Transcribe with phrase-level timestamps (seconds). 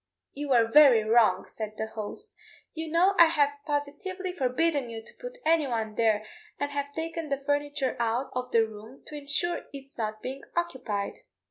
[0.33, 2.33] "You were very wrong," said the host;
[2.73, 6.25] "you know I have positively forbidden you to put anyone there,
[6.59, 11.13] and have taken the furniture out of the room to ensure its not being occupied."